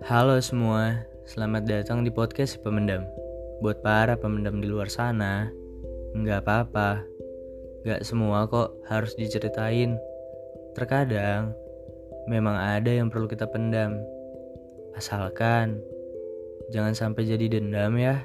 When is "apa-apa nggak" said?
6.40-8.00